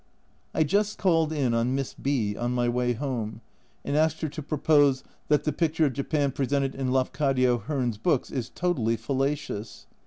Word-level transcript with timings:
I 0.55 0.63
just 0.63 0.97
called 0.97 1.31
in 1.31 1.53
on 1.53 1.75
Miss 1.75 1.93
B 1.93 2.35
on 2.35 2.55
my 2.55 2.67
way 2.67 2.93
home, 2.93 3.41
and 3.85 3.95
asked 3.95 4.21
her 4.21 4.27
to 4.29 4.41
propose" 4.41 5.03
That 5.29 5.43
the 5.43 5.53
picture 5.53 5.85
of 5.85 5.93
Japan 5.93 6.31
presented 6.31 6.73
in 6.73 6.91
Lafcadio 6.91 7.59
Hearn's 7.59 7.99
books 7.99 8.31
is 8.31 8.49
totally 8.49 8.97
fallacious." 8.97 9.85